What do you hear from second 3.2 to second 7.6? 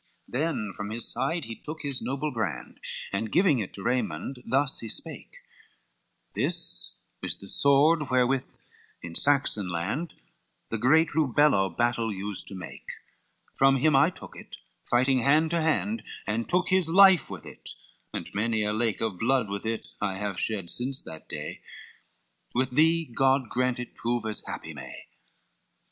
giving it to Raymond, thus he spake: "This is the